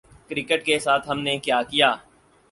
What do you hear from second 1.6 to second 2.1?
کیا؟